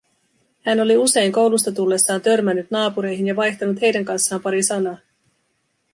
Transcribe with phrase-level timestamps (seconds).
[0.65, 4.97] Hän oli usein koulusta tullessaan törmännyt naapureihin ja vaihtanut heidän kanssaan pari sanaa.